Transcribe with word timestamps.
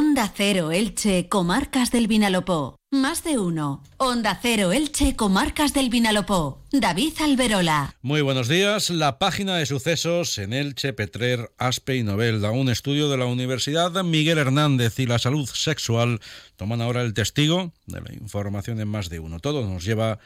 Onda 0.00 0.32
Cero 0.34 0.72
Elche, 0.72 1.28
Comarcas 1.28 1.90
del 1.90 2.08
Vinalopó. 2.08 2.76
Más 2.90 3.22
de 3.22 3.38
uno. 3.38 3.82
Onda 3.98 4.38
Cero 4.40 4.72
Elche, 4.72 5.14
Comarcas 5.14 5.74
del 5.74 5.90
Vinalopó. 5.90 6.64
David 6.72 7.12
Alberola. 7.20 7.94
Muy 8.00 8.22
buenos 8.22 8.48
días. 8.48 8.88
La 8.88 9.18
página 9.18 9.56
de 9.56 9.66
sucesos 9.66 10.38
en 10.38 10.54
Elche, 10.54 10.94
Petrer, 10.94 11.52
Aspe 11.58 11.96
y 11.96 12.02
Novelda. 12.02 12.50
Un 12.50 12.70
estudio 12.70 13.10
de 13.10 13.18
la 13.18 13.26
Universidad 13.26 14.02
Miguel 14.02 14.38
Hernández 14.38 14.98
y 14.98 15.04
la 15.04 15.18
salud 15.18 15.46
sexual 15.46 16.18
toman 16.56 16.80
ahora 16.80 17.02
el 17.02 17.12
testigo 17.12 17.74
de 17.84 18.00
la 18.00 18.14
información 18.14 18.80
en 18.80 18.88
más 18.88 19.10
de 19.10 19.20
uno. 19.20 19.38
Todo 19.38 19.68
nos 19.68 19.84
lleva 19.84 20.18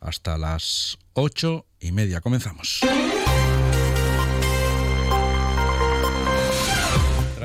hasta 0.00 0.38
las 0.38 0.98
ocho 1.12 1.66
y 1.78 1.92
media. 1.92 2.20
Comenzamos. 2.20 2.80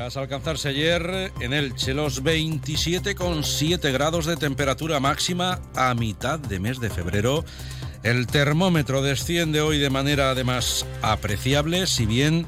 Tras 0.06 0.18
alcanzarse 0.18 0.68
ayer 0.68 1.32
en 1.40 1.52
Elche 1.52 1.92
los 1.92 2.22
27,7 2.22 3.92
grados 3.92 4.24
de 4.24 4.36
temperatura 4.36 5.00
máxima 5.00 5.58
a 5.74 5.94
mitad 5.94 6.38
de 6.38 6.60
mes 6.60 6.78
de 6.78 6.90
febrero, 6.90 7.44
el 8.04 8.28
termómetro 8.28 9.02
desciende 9.02 9.60
hoy 9.60 9.78
de 9.78 9.90
manera 9.90 10.30
además 10.30 10.86
apreciable, 11.02 11.88
si 11.88 12.06
bien 12.06 12.46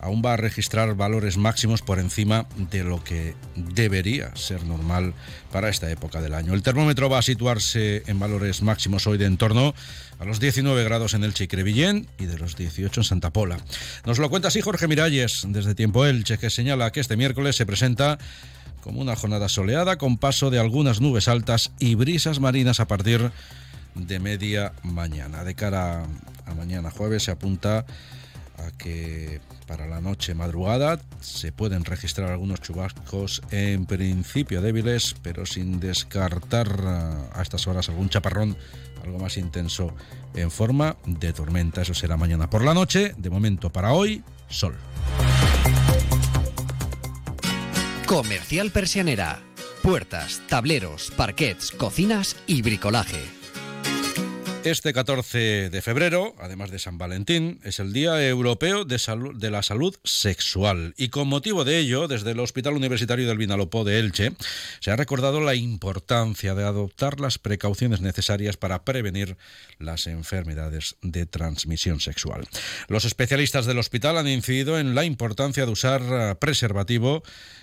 aún 0.00 0.22
va 0.24 0.34
a 0.34 0.36
registrar 0.36 0.94
valores 0.94 1.36
máximos 1.36 1.82
por 1.82 1.98
encima 1.98 2.46
de 2.56 2.84
lo 2.84 3.04
que 3.04 3.34
debería 3.54 4.34
ser 4.34 4.64
normal 4.64 5.14
para 5.52 5.68
esta 5.68 5.90
época 5.90 6.20
del 6.20 6.34
año. 6.34 6.54
El 6.54 6.62
termómetro 6.62 7.10
va 7.10 7.18
a 7.18 7.22
situarse 7.22 8.02
en 8.06 8.18
valores 8.18 8.62
máximos 8.62 9.06
hoy 9.06 9.18
de 9.18 9.26
en 9.26 9.36
torno 9.36 9.74
a 10.18 10.24
los 10.24 10.40
19 10.40 10.84
grados 10.84 11.14
en 11.14 11.24
Elche 11.24 11.44
y 11.44 11.48
Crevillén 11.48 12.06
y 12.18 12.26
de 12.26 12.38
los 12.38 12.56
18 12.56 13.00
en 13.00 13.04
Santa 13.04 13.30
Pola. 13.30 13.58
Nos 14.06 14.18
lo 14.18 14.30
cuenta 14.30 14.48
así 14.48 14.60
Jorge 14.60 14.88
Miralles 14.88 15.44
desde 15.48 15.74
Tiempo 15.74 16.06
Elche, 16.06 16.38
que 16.38 16.50
señala 16.50 16.90
que 16.92 17.00
este 17.00 17.16
miércoles 17.16 17.56
se 17.56 17.66
presenta 17.66 18.18
como 18.80 19.00
una 19.00 19.16
jornada 19.16 19.48
soleada 19.48 19.98
con 19.98 20.16
paso 20.16 20.50
de 20.50 20.58
algunas 20.58 21.00
nubes 21.00 21.28
altas 21.28 21.72
y 21.78 21.94
brisas 21.94 22.40
marinas 22.40 22.80
a 22.80 22.86
partir 22.86 23.30
de 23.94 24.18
media 24.18 24.72
mañana. 24.82 25.44
De 25.44 25.54
cara 25.54 26.04
a 26.46 26.54
mañana 26.54 26.90
jueves 26.90 27.24
se 27.24 27.30
apunta 27.30 27.84
a 28.66 28.70
que 28.72 29.40
para 29.66 29.86
la 29.86 30.00
noche 30.00 30.34
madrugada 30.34 31.00
se 31.20 31.52
pueden 31.52 31.84
registrar 31.84 32.30
algunos 32.30 32.60
chubascos 32.60 33.42
en 33.50 33.86
principio 33.86 34.62
débiles, 34.62 35.14
pero 35.22 35.46
sin 35.46 35.80
descartar 35.80 36.68
a 37.32 37.42
estas 37.42 37.66
horas 37.66 37.88
algún 37.88 38.08
chaparrón 38.08 38.56
algo 39.04 39.18
más 39.18 39.36
intenso 39.36 39.94
en 40.34 40.50
forma 40.50 40.96
de 41.06 41.32
tormenta. 41.32 41.82
Eso 41.82 41.94
será 41.94 42.16
mañana 42.16 42.50
por 42.50 42.64
la 42.64 42.74
noche. 42.74 43.14
De 43.16 43.30
momento 43.30 43.70
para 43.70 43.92
hoy, 43.92 44.22
sol. 44.48 44.74
Comercial 48.06 48.70
Persianera. 48.70 49.40
Puertas, 49.82 50.42
tableros, 50.48 51.10
parquets, 51.16 51.70
cocinas 51.70 52.36
y 52.46 52.60
bricolaje 52.60 53.39
este 54.64 54.92
14 54.92 55.70
de 55.70 55.82
febrero, 55.82 56.34
además 56.38 56.70
de 56.70 56.78
San 56.78 56.98
Valentín, 56.98 57.60
es 57.64 57.78
el 57.78 57.94
Día 57.94 58.26
Europeo 58.26 58.84
de, 58.84 59.50
la 59.50 59.62
Salud 59.62 59.96
Sexual 60.04 60.94
y 60.98 61.08
con 61.08 61.28
motivo 61.28 61.64
de 61.64 61.78
ello, 61.78 62.08
desde 62.08 62.32
el 62.32 62.40
Hospital 62.40 62.74
Universitario 62.74 63.26
del 63.26 63.38
Vinalopó 63.38 63.84
de 63.84 63.98
Elche, 63.98 64.32
se 64.80 64.90
ha 64.90 64.96
recordado 64.96 65.40
la 65.40 65.54
importancia 65.54 66.54
de 66.54 66.64
adoptar 66.64 67.20
las 67.20 67.38
precauciones 67.38 68.02
necesarias 68.02 68.58
para 68.58 68.84
prevenir 68.84 69.38
las 69.78 70.06
enfermedades 70.06 70.96
de 71.00 71.24
transmisión 71.24 72.00
sexual. 72.00 72.46
Los 72.88 73.06
especialistas 73.06 73.64
del 73.64 73.78
hospital 73.78 74.18
han 74.18 74.28
incidido 74.28 74.78
en 74.78 74.94
la 74.94 75.04
importancia 75.04 75.64
de 75.64 75.72
usar 75.72 76.02
eh, 76.02 76.34
preservativo 76.38 77.22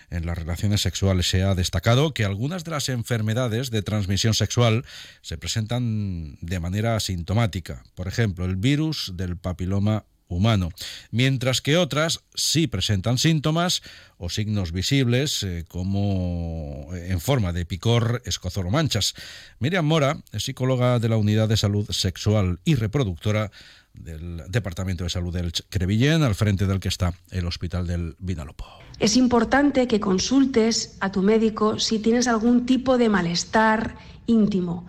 en 0.10 0.26
las 0.26 0.38
relaciones 0.38 0.82
sexuales. 0.82 1.30
Se 1.30 1.44
ha 1.44 1.56
destacado 1.56 2.14
que 2.14 2.26
algunas 2.26 2.64
de 2.64 2.72
las 2.72 2.90
enfermedades 2.90 3.72
de 3.72 3.82
transmisión 3.82 4.34
sexual 4.34 4.86
se 5.22 5.38
presentan 5.38 6.38
de 6.42 6.60
manera 6.60 6.96
asintomática, 6.96 7.84
por 7.96 8.08
ejemplo, 8.08 8.46
el 8.46 8.56
virus 8.56 9.14
del 9.16 9.38
papiloma 9.38 10.06
humano, 10.30 10.70
mientras 11.12 11.62
que 11.62 11.78
otras 11.78 12.22
sí 12.36 12.68
presentan 12.68 13.18
síntomas 13.18 13.82
o 14.18 14.30
signos 14.30 14.72
visibles 14.72 15.44
eh, 15.44 15.64
como 15.68 16.90
eh, 16.94 17.08
en 17.12 17.22
forma 17.22 17.54
de 17.54 17.66
picor, 17.66 18.22
escozor 18.26 18.68
o 18.68 18.72
manchas. 18.72 19.14
Miriam 19.60 19.86
Mora 19.86 20.22
psicóloga 20.38 21.00
de 21.00 21.10
la 21.10 21.18
Unidad 21.18 21.48
de 21.48 21.58
Salud 21.58 21.90
Sexual 21.92 22.60
y 22.66 22.76
Reproductora 22.76 23.52
del 23.98 24.44
Departamento 24.50 25.04
de 25.04 25.10
Salud 25.10 25.34
del 25.34 25.52
Crevillén, 25.70 26.24
al 26.24 26.36
frente 26.36 26.66
del 26.66 26.80
que 26.80 26.88
está 26.88 27.14
el 27.32 27.46
Hospital 27.46 27.88
del 27.88 28.16
Vinalopó. 28.20 28.66
Es 29.00 29.16
importante 29.16 29.88
que 29.88 30.00
consultes 30.00 30.98
a 31.00 31.12
tu 31.12 31.22
médico 31.22 31.80
si 31.80 32.00
tienes 32.00 32.28
algún 32.28 32.66
tipo 32.66 32.98
de 32.98 33.10
malestar 33.10 33.96
íntimo, 34.26 34.88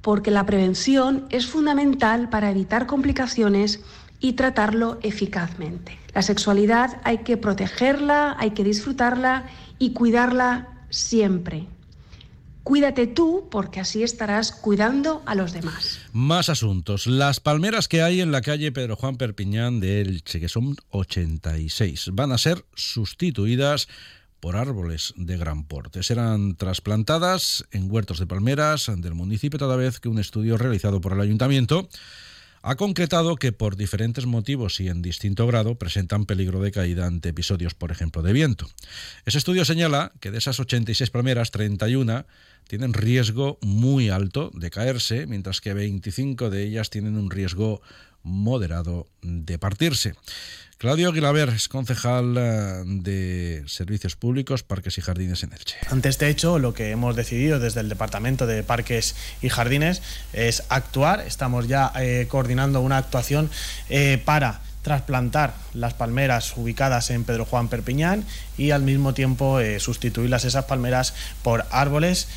porque 0.00 0.30
la 0.30 0.46
prevención 0.46 1.26
es 1.30 1.46
fundamental 1.46 2.30
para 2.30 2.50
evitar 2.50 2.86
complicaciones 2.86 3.80
y 4.18 4.34
tratarlo 4.34 4.98
eficazmente. 5.02 5.98
La 6.14 6.22
sexualidad 6.22 7.00
hay 7.04 7.18
que 7.18 7.36
protegerla, 7.36 8.36
hay 8.38 8.50
que 8.50 8.64
disfrutarla 8.64 9.46
y 9.78 9.92
cuidarla 9.92 10.68
siempre. 10.90 11.66
Cuídate 12.62 13.06
tú 13.06 13.48
porque 13.50 13.80
así 13.80 14.02
estarás 14.02 14.52
cuidando 14.52 15.22
a 15.26 15.34
los 15.34 15.52
demás. 15.52 16.00
Más 16.12 16.48
asuntos. 16.48 17.06
Las 17.06 17.40
palmeras 17.40 17.88
que 17.88 18.02
hay 18.02 18.20
en 18.20 18.32
la 18.32 18.42
calle 18.42 18.72
Pedro 18.72 18.96
Juan 18.96 19.16
Perpiñán 19.16 19.80
de 19.80 20.00
Elche, 20.02 20.40
que 20.40 20.48
son 20.48 20.76
86, 20.90 22.10
van 22.12 22.32
a 22.32 22.38
ser 22.38 22.64
sustituidas 22.74 23.88
por 24.40 24.56
árboles 24.56 25.14
de 25.16 25.36
gran 25.36 25.64
porte. 25.64 26.02
Serán 26.02 26.56
trasplantadas 26.56 27.64
en 27.70 27.90
huertos 27.90 28.18
de 28.18 28.26
palmeras 28.26 28.90
del 28.96 29.14
municipio, 29.14 29.58
toda 29.58 29.76
vez 29.76 30.00
que 30.00 30.08
un 30.08 30.18
estudio 30.18 30.56
realizado 30.56 31.00
por 31.00 31.12
el 31.12 31.20
ayuntamiento 31.20 31.88
ha 32.62 32.76
concretado 32.76 33.36
que 33.36 33.52
por 33.52 33.76
diferentes 33.76 34.26
motivos 34.26 34.80
y 34.80 34.88
en 34.88 35.02
distinto 35.02 35.46
grado 35.46 35.76
presentan 35.76 36.26
peligro 36.26 36.60
de 36.60 36.72
caída 36.72 37.06
ante 37.06 37.30
episodios, 37.30 37.74
por 37.74 37.90
ejemplo, 37.90 38.22
de 38.22 38.32
viento. 38.32 38.68
Ese 39.24 39.38
estudio 39.38 39.64
señala 39.64 40.12
que 40.20 40.30
de 40.30 40.38
esas 40.38 40.60
86 40.60 41.10
palmeras, 41.10 41.50
31 41.50 42.26
tienen 42.68 42.92
riesgo 42.92 43.58
muy 43.62 44.10
alto 44.10 44.50
de 44.54 44.70
caerse, 44.70 45.26
mientras 45.26 45.60
que 45.60 45.74
25 45.74 46.50
de 46.50 46.62
ellas 46.62 46.90
tienen 46.90 47.16
un 47.16 47.30
riesgo 47.30 47.80
moderado 48.22 49.06
de 49.22 49.58
partirse. 49.58 50.14
Claudio 50.80 51.10
Aguilaver 51.10 51.50
es 51.50 51.68
concejal 51.68 52.36
eh, 52.38 52.82
de 52.86 53.64
Servicios 53.66 54.16
Públicos, 54.16 54.62
Parques 54.62 54.96
y 54.96 55.02
Jardines 55.02 55.42
en 55.42 55.52
Elche. 55.52 55.76
Ante 55.90 56.08
este 56.08 56.30
hecho, 56.30 56.58
lo 56.58 56.72
que 56.72 56.90
hemos 56.90 57.14
decidido 57.16 57.58
desde 57.58 57.80
el 57.80 57.90
Departamento 57.90 58.46
de 58.46 58.62
Parques 58.62 59.14
y 59.42 59.50
Jardines 59.50 60.00
es 60.32 60.62
actuar. 60.70 61.20
Estamos 61.26 61.68
ya 61.68 61.92
eh, 62.00 62.26
coordinando 62.30 62.80
una 62.80 62.96
actuación 62.96 63.50
eh, 63.90 64.22
para 64.24 64.62
trasplantar 64.80 65.52
las 65.74 65.92
palmeras 65.92 66.56
ubicadas 66.56 67.10
en 67.10 67.24
Pedro 67.24 67.44
Juan 67.44 67.68
Perpiñán 67.68 68.24
y 68.56 68.70
al 68.70 68.80
mismo 68.80 69.12
tiempo 69.12 69.58
sustituirlas 69.78 70.46
esas 70.46 70.64
palmeras 70.64 71.12
por 71.42 71.66
árboles 71.70 72.28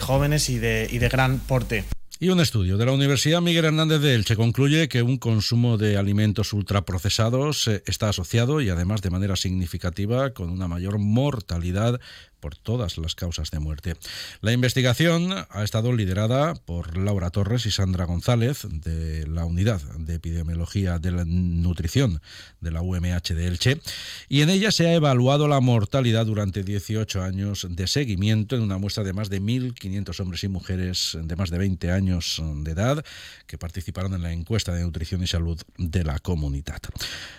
jóvenes 0.00 0.48
y 0.48 0.58
de, 0.58 0.88
y 0.90 0.96
de 0.96 1.08
gran 1.10 1.38
porte. 1.40 1.84
Y 2.22 2.28
un 2.28 2.38
estudio 2.38 2.76
de 2.76 2.84
la 2.84 2.92
Universidad 2.92 3.40
Miguel 3.40 3.64
Hernández 3.64 4.02
de 4.02 4.14
Elche 4.14 4.36
concluye 4.36 4.90
que 4.90 5.00
un 5.00 5.16
consumo 5.16 5.78
de 5.78 5.96
alimentos 5.96 6.52
ultraprocesados 6.52 7.66
eh, 7.66 7.82
está 7.86 8.10
asociado 8.10 8.60
y 8.60 8.68
además 8.68 9.00
de 9.00 9.08
manera 9.08 9.36
significativa 9.36 10.34
con 10.34 10.50
una 10.50 10.68
mayor 10.68 10.98
mortalidad 10.98 11.98
por 12.40 12.56
todas 12.56 12.98
las 12.98 13.14
causas 13.14 13.50
de 13.50 13.60
muerte. 13.60 13.96
La 14.40 14.52
investigación 14.52 15.32
ha 15.48 15.62
estado 15.62 15.92
liderada 15.92 16.54
por 16.54 16.96
Laura 16.96 17.30
Torres 17.30 17.66
y 17.66 17.70
Sandra 17.70 18.04
González 18.04 18.66
de 18.70 19.26
la 19.26 19.44
Unidad 19.44 19.80
de 19.98 20.14
Epidemiología 20.14 20.98
de 20.98 21.10
la 21.10 21.24
Nutrición 21.24 22.20
de 22.60 22.70
la 22.70 22.82
UMH 22.82 23.34
de 23.34 23.46
Elche 23.46 23.80
y 24.28 24.42
en 24.42 24.50
ella 24.50 24.72
se 24.72 24.86
ha 24.86 24.94
evaluado 24.94 25.48
la 25.48 25.60
mortalidad 25.60 26.26
durante 26.26 26.62
18 26.62 27.22
años 27.22 27.66
de 27.68 27.86
seguimiento 27.86 28.56
en 28.56 28.62
una 28.62 28.78
muestra 28.78 29.04
de 29.04 29.12
más 29.12 29.30
de 29.30 29.40
1.500 29.40 30.20
hombres 30.20 30.44
y 30.44 30.48
mujeres 30.48 31.18
de 31.20 31.36
más 31.36 31.50
de 31.50 31.58
20 31.58 31.90
años 31.90 32.42
de 32.42 32.70
edad 32.70 33.04
que 33.46 33.58
participaron 33.58 34.14
en 34.14 34.22
la 34.22 34.32
encuesta 34.32 34.72
de 34.72 34.82
nutrición 34.82 35.22
y 35.22 35.26
salud 35.26 35.60
de 35.76 36.04
la 36.04 36.18
comunidad. 36.18 36.80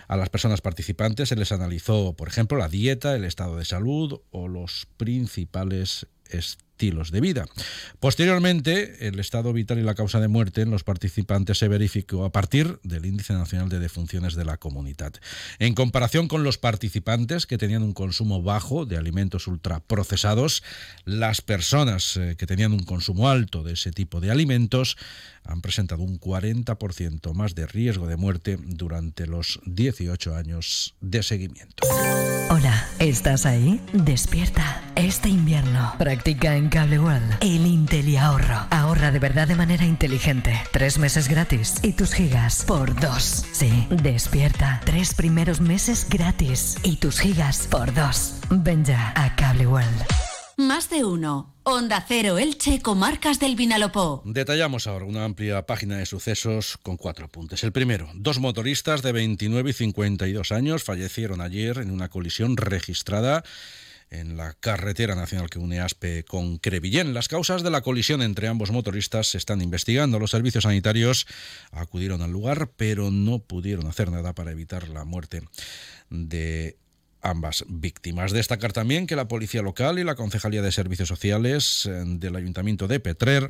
A 0.08 0.16
las 0.16 0.28
personas 0.28 0.60
participantes 0.60 1.28
se 1.28 1.36
les 1.36 1.52
analizó, 1.52 2.14
por 2.14 2.28
ejemplo, 2.28 2.58
la 2.58 2.68
dieta, 2.68 3.14
el 3.14 3.24
estado 3.24 3.56
de 3.56 3.64
salud 3.64 4.20
o 4.30 4.48
los 4.48 4.86
principales 5.02 6.06
estilos 6.38 7.12
de 7.12 7.20
vida. 7.20 7.46
Posteriormente, 8.00 9.06
el 9.06 9.20
estado 9.20 9.52
vital 9.52 9.78
y 9.78 9.82
la 9.82 9.94
causa 9.94 10.18
de 10.18 10.26
muerte 10.26 10.62
en 10.62 10.70
los 10.70 10.82
participantes 10.82 11.58
se 11.58 11.68
verificó 11.68 12.24
a 12.24 12.32
partir 12.32 12.80
del 12.82 13.06
Índice 13.06 13.34
Nacional 13.34 13.68
de 13.68 13.78
Defunciones 13.78 14.34
de 14.34 14.44
la 14.44 14.56
Comunidad. 14.56 15.12
En 15.60 15.74
comparación 15.74 16.26
con 16.26 16.42
los 16.42 16.58
participantes 16.58 17.46
que 17.46 17.58
tenían 17.58 17.84
un 17.84 17.92
consumo 17.92 18.42
bajo 18.42 18.84
de 18.84 18.96
alimentos 18.96 19.46
ultraprocesados, 19.46 20.64
las 21.04 21.40
personas 21.40 22.16
eh, 22.16 22.34
que 22.36 22.46
tenían 22.46 22.72
un 22.72 22.82
consumo 22.82 23.28
alto 23.28 23.62
de 23.62 23.74
ese 23.74 23.92
tipo 23.92 24.20
de 24.20 24.30
alimentos 24.32 24.96
han 25.44 25.60
presentado 25.60 26.02
un 26.02 26.18
40% 26.20 27.32
más 27.34 27.54
de 27.54 27.66
riesgo 27.66 28.06
de 28.06 28.16
muerte 28.16 28.58
durante 28.60 29.26
los 29.26 29.60
18 29.66 30.34
años 30.34 30.94
de 31.00 31.22
seguimiento. 31.22 31.86
Hola, 32.50 32.86
¿estás 32.98 33.46
ahí? 33.46 33.80
Despierta. 33.92 34.82
Este 34.94 35.28
invierno 35.28 35.94
en 36.24 36.68
Cable 36.68 37.00
World 37.00 37.38
el 37.40 37.66
Intel 37.66 38.16
ahorro. 38.16 38.66
Ahorra 38.70 39.10
de 39.10 39.18
verdad 39.18 39.48
de 39.48 39.56
manera 39.56 39.84
inteligente. 39.84 40.54
Tres 40.70 40.98
meses 40.98 41.28
gratis 41.28 41.74
y 41.82 41.94
tus 41.94 42.14
gigas 42.14 42.64
por 42.64 42.94
dos. 43.00 43.44
Sí, 43.52 43.88
despierta. 43.90 44.80
Tres 44.84 45.14
primeros 45.14 45.60
meses 45.60 46.06
gratis 46.08 46.76
y 46.84 46.96
tus 46.96 47.18
gigas 47.18 47.66
por 47.68 47.92
dos. 47.92 48.34
Ven 48.50 48.84
ya 48.84 49.12
a 49.16 49.34
Cable 49.34 49.66
World. 49.66 50.06
Más 50.56 50.90
de 50.90 51.04
uno. 51.04 51.56
Onda 51.64 52.04
Cero 52.06 52.38
Elche, 52.38 52.80
Comarcas 52.80 53.40
del 53.40 53.56
Vinalopó. 53.56 54.22
Detallamos 54.24 54.86
ahora 54.86 55.06
una 55.06 55.24
amplia 55.24 55.66
página 55.66 55.96
de 55.96 56.06
sucesos 56.06 56.78
con 56.82 56.96
cuatro 56.96 57.24
apuntes. 57.24 57.64
El 57.64 57.72
primero, 57.72 58.08
dos 58.14 58.38
motoristas 58.38 59.02
de 59.02 59.12
29 59.12 59.70
y 59.70 59.72
52 59.72 60.52
años 60.52 60.84
fallecieron 60.84 61.40
ayer 61.40 61.78
en 61.78 61.90
una 61.90 62.08
colisión 62.08 62.56
registrada 62.56 63.42
en 64.12 64.36
la 64.36 64.52
carretera 64.52 65.14
nacional 65.14 65.48
que 65.48 65.58
une 65.58 65.80
Aspe 65.80 66.24
con 66.24 66.58
Crevillén. 66.58 67.14
Las 67.14 67.28
causas 67.28 67.62
de 67.62 67.70
la 67.70 67.80
colisión 67.80 68.20
entre 68.20 68.46
ambos 68.46 68.70
motoristas 68.70 69.28
se 69.28 69.38
están 69.38 69.62
investigando. 69.62 70.18
Los 70.18 70.30
servicios 70.30 70.64
sanitarios 70.64 71.26
acudieron 71.70 72.20
al 72.20 72.30
lugar, 72.30 72.70
pero 72.76 73.10
no 73.10 73.38
pudieron 73.38 73.86
hacer 73.86 74.10
nada 74.10 74.34
para 74.34 74.52
evitar 74.52 74.88
la 74.88 75.04
muerte 75.04 75.42
de 76.10 76.76
ambas 77.22 77.64
víctimas. 77.68 78.32
Destacar 78.32 78.72
también 78.72 79.06
que 79.06 79.16
la 79.16 79.28
Policía 79.28 79.62
Local 79.62 79.98
y 79.98 80.04
la 80.04 80.16
Concejalía 80.16 80.60
de 80.60 80.72
Servicios 80.72 81.08
Sociales 81.08 81.86
eh, 81.86 82.02
del 82.04 82.36
Ayuntamiento 82.36 82.88
de 82.88 83.00
Petrer 83.00 83.48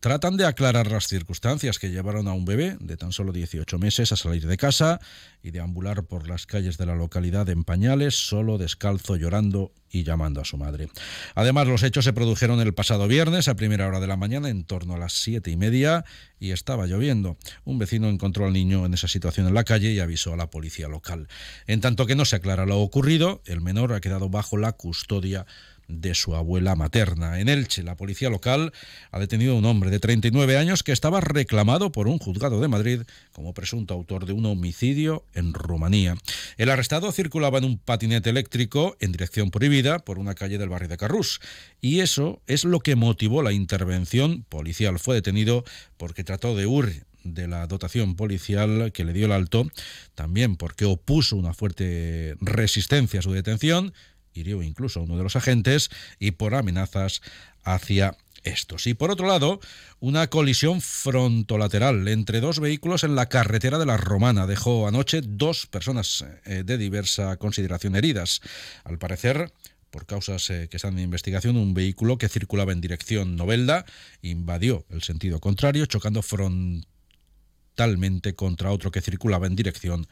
tratan 0.00 0.36
de 0.36 0.46
aclarar 0.46 0.90
las 0.90 1.08
circunstancias 1.08 1.78
que 1.78 1.90
llevaron 1.90 2.28
a 2.28 2.32
un 2.32 2.44
bebé 2.44 2.76
de 2.80 2.96
tan 2.96 3.12
solo 3.12 3.32
18 3.32 3.78
meses 3.78 4.12
a 4.12 4.16
salir 4.16 4.46
de 4.46 4.56
casa 4.56 5.00
y 5.42 5.50
de 5.50 5.60
ambular 5.60 6.04
por 6.04 6.28
las 6.28 6.46
calles 6.46 6.78
de 6.78 6.86
la 6.86 6.94
localidad 6.94 7.48
en 7.48 7.64
pañales, 7.64 8.14
solo 8.14 8.56
descalzo, 8.56 9.16
llorando 9.16 9.72
y 9.90 10.04
llamando 10.04 10.40
a 10.40 10.44
su 10.44 10.56
madre. 10.56 10.88
Además, 11.34 11.66
los 11.66 11.82
hechos 11.82 12.04
se 12.04 12.12
produjeron 12.12 12.60
el 12.60 12.74
pasado 12.74 13.08
viernes 13.08 13.48
a 13.48 13.56
primera 13.56 13.86
hora 13.86 14.00
de 14.00 14.06
la 14.06 14.16
mañana, 14.16 14.48
en 14.48 14.64
torno 14.64 14.94
a 14.94 14.98
las 14.98 15.12
siete 15.14 15.50
y 15.50 15.56
media, 15.56 16.04
y 16.38 16.50
estaba 16.52 16.86
lloviendo. 16.86 17.36
Un 17.64 17.78
vecino 17.78 18.08
encontró 18.08 18.46
al 18.46 18.52
niño 18.52 18.86
en 18.86 18.94
esa 18.94 19.08
situación 19.08 19.46
en 19.46 19.54
la 19.54 19.64
calle 19.64 19.92
y 19.92 20.00
avisó 20.00 20.32
a 20.32 20.36
la 20.36 20.50
policía 20.50 20.88
local. 20.88 21.28
En 21.66 21.80
tanto 21.80 22.06
que 22.06 22.16
no 22.16 22.24
se 22.24 22.36
aclara 22.36 22.66
lo 22.66 22.80
ocurrido, 22.80 23.42
el 23.46 23.60
menor 23.60 23.92
ha 23.92 24.00
quedado 24.00 24.28
bajo 24.28 24.56
la 24.56 24.72
custodia 24.72 25.46
de 25.88 26.14
su 26.14 26.36
abuela 26.36 26.76
materna. 26.76 27.40
En 27.40 27.48
Elche, 27.48 27.82
la 27.82 27.96
policía 27.96 28.30
local 28.30 28.72
ha 29.10 29.18
detenido 29.18 29.54
a 29.54 29.58
un 29.58 29.64
hombre 29.64 29.90
de 29.90 29.98
39 29.98 30.56
años 30.56 30.82
que 30.82 30.92
estaba 30.92 31.20
reclamado 31.20 31.90
por 31.90 32.06
un 32.08 32.18
juzgado 32.18 32.60
de 32.60 32.68
Madrid 32.68 33.02
como 33.32 33.54
presunto 33.54 33.94
autor 33.94 34.26
de 34.26 34.34
un 34.34 34.46
homicidio 34.46 35.24
en 35.34 35.54
Rumanía. 35.54 36.14
El 36.58 36.70
arrestado 36.70 37.10
circulaba 37.10 37.58
en 37.58 37.64
un 37.64 37.78
patinete 37.78 38.30
eléctrico 38.30 38.96
en 39.00 39.12
dirección 39.12 39.50
prohibida 39.50 39.98
por 39.98 40.18
una 40.18 40.34
calle 40.34 40.58
del 40.58 40.68
barrio 40.68 40.88
de 40.88 40.98
Carrús 40.98 41.40
y 41.80 42.00
eso 42.00 42.42
es 42.46 42.64
lo 42.64 42.80
que 42.80 42.94
motivó 42.94 43.42
la 43.42 43.52
intervención 43.52 44.44
policial. 44.48 44.98
Fue 44.98 45.14
detenido 45.14 45.64
porque 45.96 46.22
trató 46.22 46.54
de 46.54 46.66
huir 46.66 47.06
de 47.24 47.48
la 47.48 47.66
dotación 47.66 48.14
policial 48.14 48.92
que 48.92 49.04
le 49.04 49.12
dio 49.12 49.26
el 49.26 49.32
alto, 49.32 49.68
también 50.14 50.56
porque 50.56 50.84
opuso 50.84 51.36
una 51.36 51.54
fuerte 51.54 52.36
resistencia 52.40 53.20
a 53.20 53.22
su 53.22 53.32
detención 53.32 53.92
hirió 54.38 54.62
incluso 54.62 55.00
a 55.00 55.02
uno 55.02 55.16
de 55.16 55.22
los 55.22 55.36
agentes 55.36 55.90
y 56.18 56.32
por 56.32 56.54
amenazas 56.54 57.22
hacia 57.64 58.16
estos. 58.44 58.86
Y 58.86 58.94
por 58.94 59.10
otro 59.10 59.26
lado, 59.26 59.60
una 60.00 60.28
colisión 60.28 60.80
frontolateral 60.80 62.06
entre 62.08 62.40
dos 62.40 62.60
vehículos 62.60 63.04
en 63.04 63.14
la 63.14 63.28
carretera 63.28 63.78
de 63.78 63.86
la 63.86 63.96
Romana 63.96 64.46
dejó 64.46 64.88
anoche 64.88 65.20
dos 65.22 65.66
personas 65.66 66.24
eh, 66.44 66.62
de 66.64 66.78
diversa 66.78 67.36
consideración 67.36 67.96
heridas. 67.96 68.40
Al 68.84 68.98
parecer, 68.98 69.52
por 69.90 70.06
causas 70.06 70.48
eh, 70.50 70.68
que 70.70 70.76
están 70.76 70.96
en 70.98 71.04
investigación, 71.04 71.56
un 71.56 71.74
vehículo 71.74 72.18
que 72.18 72.28
circulaba 72.28 72.72
en 72.72 72.80
dirección 72.80 73.36
Novelda 73.36 73.84
invadió 74.22 74.84
el 74.90 75.02
sentido 75.02 75.40
contrario, 75.40 75.86
chocando 75.86 76.22
frontalmente 76.22 78.34
contra 78.34 78.70
otro 78.70 78.90
que 78.90 79.00
circulaba 79.00 79.46
en 79.46 79.56
dirección 79.56 80.06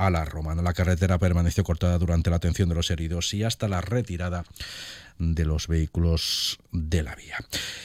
a 0.00 0.10
la 0.10 0.24
Romana. 0.24 0.62
La 0.62 0.72
carretera 0.72 1.18
permaneció 1.18 1.62
cortada 1.62 1.98
durante 1.98 2.30
la 2.30 2.36
atención 2.36 2.68
de 2.70 2.74
los 2.74 2.90
heridos 2.90 3.34
y 3.34 3.44
hasta 3.44 3.68
la 3.68 3.82
retirada 3.82 4.44
de 5.18 5.44
los 5.44 5.68
vehículos 5.68 6.58
de 6.72 7.02
la 7.02 7.14
vía. 7.14 7.36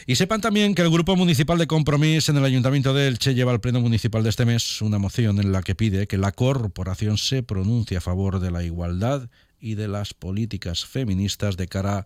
Y 0.08 0.16
sepan 0.16 0.40
también 0.40 0.74
que 0.74 0.82
el 0.82 0.90
Grupo 0.90 1.18
Municipal 1.18 1.58
de 1.58 1.68
Compromiso 1.68 2.32
en 2.32 2.38
el 2.38 2.46
Ayuntamiento 2.46 2.94
de 2.94 3.10
Elche 3.10 3.36
lleva 3.36 3.52
al 3.52 3.60
Pleno 3.60 3.82
Municipal 3.82 4.24
de 4.24 4.30
este 4.30 4.46
mes 4.46 4.82
una 4.82 4.98
moción 4.98 5.40
en 5.40 5.52
la 5.52 5.62
que 5.62 5.76
pide 5.76 6.08
que 6.08 6.18
la 6.18 6.32
corporación 6.32 7.18
se 7.18 7.44
pronuncie 7.44 7.98
a 7.98 8.02
favor 8.02 8.40
de 8.40 8.52
la 8.52 8.64
igualdad 8.64 9.30
y 9.60 9.76
de 9.76 9.90
las 9.90 10.14
políticas 10.14 10.86
feministas 10.86 11.58
de 11.58 11.68
cara 11.68 11.98
a 11.98 12.06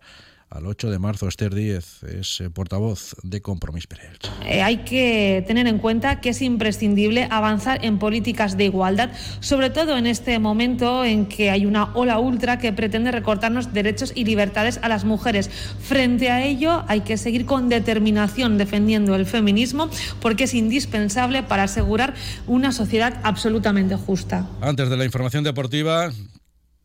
al 0.50 0.66
8 0.66 0.90
de 0.90 0.98
marzo, 0.98 1.28
Esther 1.28 1.54
Díez 1.54 2.02
es 2.02 2.40
eh, 2.40 2.50
portavoz 2.50 3.14
de 3.22 3.40
Compromís 3.40 3.86
Perel. 3.86 4.18
Eh, 4.44 4.62
hay 4.62 4.78
que 4.78 5.44
tener 5.46 5.68
en 5.68 5.78
cuenta 5.78 6.20
que 6.20 6.30
es 6.30 6.42
imprescindible 6.42 7.28
avanzar 7.30 7.84
en 7.84 7.98
políticas 7.98 8.56
de 8.56 8.64
igualdad, 8.64 9.10
sobre 9.38 9.70
todo 9.70 9.96
en 9.96 10.08
este 10.08 10.38
momento 10.40 11.04
en 11.04 11.26
que 11.26 11.50
hay 11.50 11.66
una 11.66 11.94
ola 11.94 12.18
ultra 12.18 12.58
que 12.58 12.72
pretende 12.72 13.12
recortarnos 13.12 13.72
derechos 13.72 14.12
y 14.14 14.24
libertades 14.24 14.80
a 14.82 14.88
las 14.88 15.04
mujeres. 15.04 15.48
Frente 15.48 16.30
a 16.30 16.44
ello, 16.44 16.84
hay 16.88 17.02
que 17.02 17.16
seguir 17.16 17.46
con 17.46 17.68
determinación 17.68 18.58
defendiendo 18.58 19.14
el 19.14 19.26
feminismo 19.26 19.88
porque 20.20 20.44
es 20.44 20.54
indispensable 20.54 21.44
para 21.44 21.62
asegurar 21.64 22.14
una 22.48 22.72
sociedad 22.72 23.20
absolutamente 23.22 23.94
justa. 23.94 24.48
Antes 24.60 24.90
de 24.90 24.96
la 24.96 25.04
información 25.04 25.44
deportiva, 25.44 26.10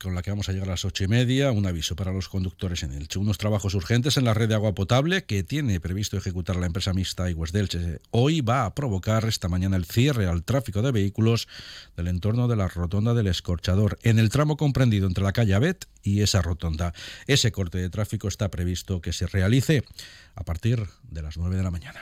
con 0.05 0.13
la 0.13 0.21
que 0.21 0.29
vamos 0.29 0.47
a 0.49 0.51
llegar 0.51 0.67
a 0.67 0.73
las 0.73 0.85
ocho 0.85 1.03
y 1.03 1.07
media, 1.07 1.51
un 1.51 1.65
aviso 1.65 1.95
para 1.95 2.13
los 2.13 2.29
conductores 2.29 2.83
en 2.83 2.91
Elche. 2.93 3.17
Unos 3.17 3.39
trabajos 3.39 3.73
urgentes 3.73 4.17
en 4.17 4.25
la 4.25 4.35
red 4.35 4.47
de 4.47 4.53
agua 4.53 4.75
potable 4.75 5.23
que 5.25 5.43
tiene 5.43 5.79
previsto 5.79 6.15
ejecutar 6.15 6.57
la 6.57 6.67
empresa 6.67 6.93
mixta 6.93 7.27
Igues 7.27 7.51
de 7.51 7.59
Elche. 7.61 8.01
Hoy 8.11 8.41
va 8.41 8.65
a 8.65 8.75
provocar 8.75 9.25
esta 9.25 9.49
mañana 9.49 9.77
el 9.77 9.85
cierre 9.85 10.27
al 10.27 10.43
tráfico 10.43 10.83
de 10.83 10.91
vehículos 10.91 11.47
del 11.97 12.07
entorno 12.07 12.47
de 12.47 12.55
la 12.55 12.67
rotonda 12.67 13.15
del 13.15 13.25
Escorchador, 13.25 13.97
en 14.03 14.19
el 14.19 14.29
tramo 14.29 14.57
comprendido 14.57 15.07
entre 15.07 15.23
la 15.23 15.33
calle 15.33 15.55
Abet 15.55 15.87
y 16.03 16.21
esa 16.21 16.43
rotonda. 16.43 16.93
Ese 17.25 17.51
corte 17.51 17.79
de 17.79 17.89
tráfico 17.89 18.27
está 18.27 18.51
previsto 18.51 19.01
que 19.01 19.11
se 19.11 19.25
realice 19.25 19.83
a 20.35 20.43
partir 20.43 20.85
de 21.01 21.23
las 21.23 21.35
nueve 21.35 21.55
de 21.57 21.63
la 21.63 21.71
mañana. 21.71 21.99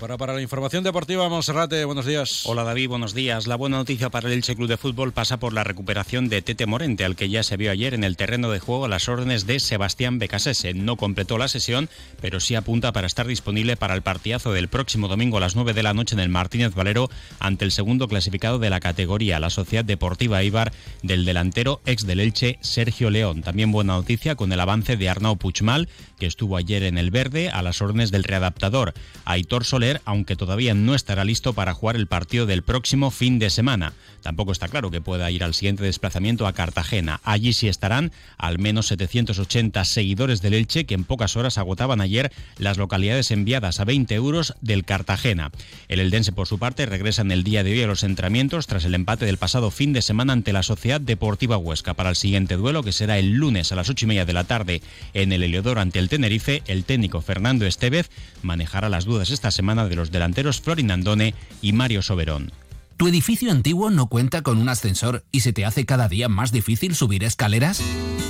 Para, 0.00 0.18
para 0.18 0.34
la 0.34 0.42
información 0.42 0.84
deportiva, 0.84 1.28
Monserrate, 1.28 1.84
buenos 1.84 2.04
días. 2.04 2.42
Hola 2.44 2.64
David, 2.64 2.88
buenos 2.88 3.14
días. 3.14 3.46
La 3.46 3.56
buena 3.56 3.78
noticia 3.78 4.10
para 4.10 4.28
el 4.28 4.34
Elche 4.34 4.54
Club 4.54 4.68
de 4.68 4.76
Fútbol 4.76 5.12
pasa 5.12 5.38
por 5.38 5.54
la 5.54 5.64
recuperación 5.64 6.28
de 6.28 6.42
Tete 6.42 6.66
Morente, 6.66 7.04
al 7.04 7.16
que 7.16 7.30
ya 7.30 7.42
se 7.42 7.56
vio 7.56 7.70
ayer 7.70 7.94
en 7.94 8.04
el 8.04 8.16
terreno 8.16 8.50
de 8.50 8.58
juego 8.58 8.84
a 8.84 8.88
las 8.88 9.08
órdenes 9.08 9.46
de 9.46 9.58
Sebastián 9.58 10.18
Becasese. 10.18 10.74
No 10.74 10.96
completó 10.96 11.38
la 11.38 11.48
sesión, 11.48 11.88
pero 12.20 12.40
sí 12.40 12.54
apunta 12.54 12.92
para 12.92 13.06
estar 13.06 13.26
disponible 13.26 13.76
para 13.76 13.94
el 13.94 14.02
partidazo 14.02 14.52
del 14.52 14.68
próximo 14.68 15.08
domingo 15.08 15.38
a 15.38 15.40
las 15.40 15.56
9 15.56 15.72
de 15.72 15.82
la 15.82 15.94
noche 15.94 16.14
en 16.14 16.20
el 16.20 16.28
Martínez 16.28 16.74
Valero 16.74 17.08
ante 17.38 17.64
el 17.64 17.72
segundo 17.72 18.06
clasificado 18.06 18.58
de 18.58 18.70
la 18.70 18.80
categoría, 18.80 19.40
la 19.40 19.50
Sociedad 19.50 19.84
Deportiva 19.84 20.42
Ibar, 20.42 20.72
del 21.02 21.24
delantero 21.24 21.80
ex 21.86 22.06
del 22.06 22.20
Elche, 22.20 22.58
Sergio 22.60 23.08
León. 23.08 23.42
También 23.42 23.72
buena 23.72 23.94
noticia 23.94 24.34
con 24.34 24.52
el 24.52 24.60
avance 24.60 24.96
de 24.96 25.08
Arnau 25.08 25.38
Puchmal, 25.38 25.88
que 26.18 26.26
estuvo 26.26 26.56
ayer 26.56 26.82
en 26.82 26.98
el 26.98 27.10
verde 27.10 27.48
a 27.48 27.62
las 27.62 27.80
órdenes 27.80 28.10
del 28.10 28.24
readaptador. 28.24 28.92
Aitor 29.24 29.64
Soler 29.64 29.85
aunque 30.04 30.36
todavía 30.36 30.74
no 30.74 30.94
estará 30.94 31.24
listo 31.24 31.52
para 31.52 31.74
jugar 31.74 31.96
el 31.96 32.06
partido 32.06 32.46
del 32.46 32.62
próximo 32.62 33.10
fin 33.10 33.38
de 33.38 33.50
semana. 33.50 33.92
Tampoco 34.22 34.52
está 34.52 34.68
claro 34.68 34.90
que 34.90 35.00
pueda 35.00 35.30
ir 35.30 35.44
al 35.44 35.54
siguiente 35.54 35.84
desplazamiento 35.84 36.46
a 36.46 36.52
Cartagena. 36.52 37.20
Allí 37.24 37.52
sí 37.52 37.68
estarán 37.68 38.12
al 38.38 38.58
menos 38.58 38.88
780 38.88 39.84
seguidores 39.84 40.42
del 40.42 40.54
Elche 40.54 40.86
que 40.86 40.94
en 40.94 41.04
pocas 41.04 41.36
horas 41.36 41.58
agotaban 41.58 42.00
ayer 42.00 42.32
las 42.58 42.78
localidades 42.78 43.30
enviadas 43.30 43.80
a 43.80 43.84
20 43.84 44.14
euros 44.14 44.54
del 44.60 44.84
Cartagena. 44.84 45.50
El 45.88 46.00
Eldense, 46.00 46.32
por 46.32 46.46
su 46.46 46.58
parte, 46.58 46.86
regresa 46.86 47.22
en 47.22 47.30
el 47.30 47.44
día 47.44 47.62
de 47.62 47.72
hoy 47.72 47.82
a 47.82 47.86
los 47.86 48.02
entrenamientos 48.02 48.66
tras 48.66 48.84
el 48.84 48.94
empate 48.94 49.26
del 49.26 49.38
pasado 49.38 49.70
fin 49.70 49.92
de 49.92 50.02
semana 50.02 50.32
ante 50.32 50.52
la 50.52 50.62
Sociedad 50.62 51.00
Deportiva 51.00 51.56
Huesca. 51.56 51.94
Para 51.94 52.10
el 52.10 52.16
siguiente 52.16 52.56
duelo, 52.56 52.82
que 52.82 52.92
será 52.92 53.18
el 53.18 53.32
lunes 53.32 53.72
a 53.72 53.76
las 53.76 53.88
8 53.88 54.04
y 54.04 54.08
media 54.08 54.24
de 54.24 54.32
la 54.32 54.44
tarde 54.44 54.82
en 55.14 55.32
el 55.32 55.42
Heliodoro 55.42 55.80
ante 55.80 55.98
el 55.98 56.08
Tenerife, 56.08 56.62
el 56.66 56.84
técnico 56.84 57.20
Fernando 57.20 57.66
Estevez 57.66 58.10
manejará 58.42 58.88
las 58.88 59.04
dudas 59.04 59.30
esta 59.30 59.50
semana 59.76 59.88
de 59.90 59.96
los 59.96 60.10
delanteros 60.10 60.60
Florin 60.62 60.90
Andone 60.90 61.34
y 61.60 61.74
Mario 61.74 62.00
Soberón. 62.00 62.50
¿Tu 62.96 63.08
edificio 63.08 63.52
antiguo 63.52 63.90
no 63.90 64.06
cuenta 64.06 64.40
con 64.40 64.56
un 64.56 64.70
ascensor 64.70 65.22
y 65.30 65.40
se 65.40 65.52
te 65.52 65.66
hace 65.66 65.84
cada 65.84 66.08
día 66.08 66.30
más 66.30 66.50
difícil 66.50 66.94
subir 66.94 67.24
escaleras? 67.24 67.82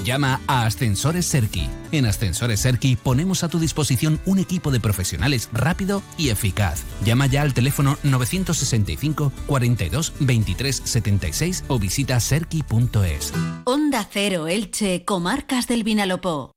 Llama 0.04 0.40
a 0.48 0.66
Ascensores 0.66 1.24
Serki. 1.26 1.68
En 1.92 2.04
Ascensores 2.04 2.60
Serki 2.60 2.96
ponemos 2.96 3.44
a 3.44 3.48
tu 3.48 3.60
disposición 3.60 4.18
un 4.24 4.40
equipo 4.40 4.72
de 4.72 4.80
profesionales 4.80 5.48
rápido 5.52 6.02
y 6.18 6.30
eficaz. 6.30 6.82
Llama 7.04 7.28
ya 7.28 7.42
al 7.42 7.54
teléfono 7.54 7.96
965 8.02 9.32
42 9.46 10.14
23 10.18 10.82
76 10.84 11.64
o 11.68 11.78
visita 11.78 12.18
serki.es. 12.18 13.32
Onda 13.64 14.08
Cero 14.10 14.48
Elche, 14.48 15.04
Comarcas 15.04 15.68
del 15.68 15.84
Vinalopó. 15.84 16.55